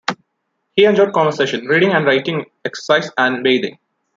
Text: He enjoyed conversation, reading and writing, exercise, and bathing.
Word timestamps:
He 0.75 0.85
enjoyed 0.85 1.13
conversation, 1.13 1.65
reading 1.67 1.91
and 1.91 2.05
writing, 2.07 2.45
exercise, 2.65 3.11
and 3.19 3.43
bathing. 3.43 3.77